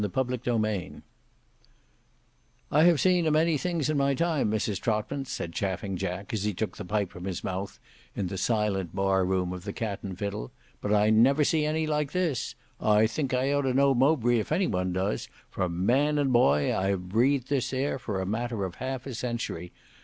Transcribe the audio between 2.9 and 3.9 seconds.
seen a many things